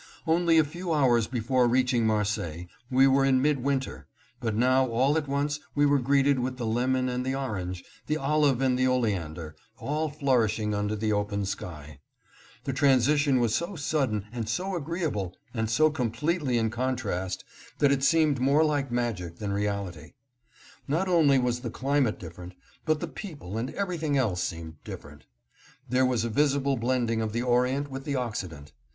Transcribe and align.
Only 0.25 0.57
a 0.57 0.63
few 0.63 0.91
hours 0.93 1.27
before 1.27 1.67
reaching 1.67 2.07
Marseilles 2.07 2.65
we 2.89 3.05
were 3.05 3.23
in 3.23 3.39
mid 3.39 3.59
winter; 3.61 4.07
but 4.39 4.55
now 4.55 4.87
all 4.87 5.15
at 5.15 5.27
once 5.27 5.59
we 5.75 5.85
were 5.85 5.99
greeted 5.99 6.39
with 6.39 6.57
the 6.57 6.65
lemon 6.65 7.07
and 7.07 7.23
the 7.23 7.35
orange, 7.35 7.83
the 8.07 8.17
olive 8.17 8.61
and 8.61 8.79
the 8.79 8.87
oleander, 8.87 9.55
all 9.77 10.09
flourishing 10.09 10.73
under 10.73 10.95
the 10.95 11.13
open 11.13 11.45
sky. 11.45 11.99
The 12.63 12.73
transition 12.73 13.39
was 13.39 13.53
so 13.53 13.75
sudden 13.75 14.25
and 14.31 14.49
so 14.49 14.75
agreeable 14.75 15.35
AT 15.53 15.57
MARSEILLES. 15.65 15.69
689 15.69 15.69
and 15.69 15.69
so 15.69 15.89
completely 15.91 16.57
in 16.57 16.71
contrast, 16.71 17.45
that 17.77 17.91
it 17.91 18.03
seemed 18.03 18.39
more 18.39 18.63
like 18.65 18.89
magic 18.91 19.35
than 19.37 19.53
reality. 19.53 20.13
Not 20.87 21.07
only 21.09 21.37
was 21.37 21.59
the 21.59 21.69
climate 21.69 22.17
dif 22.17 22.37
ferent, 22.37 22.53
but 22.85 23.01
the 23.01 23.07
people 23.07 23.55
and 23.59 23.69
everything 23.75 24.17
else 24.17 24.41
seemed 24.43 24.83
differ 24.83 25.11
ent. 25.11 25.25
There 25.87 26.07
was 26.07 26.25
a 26.25 26.29
visible 26.29 26.75
blending 26.75 27.21
of 27.21 27.33
the 27.33 27.43
orient 27.43 27.91
with 27.91 28.03
the 28.05 28.15
Occident. 28.15 28.73